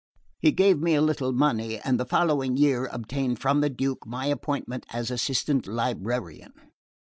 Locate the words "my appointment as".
4.07-5.11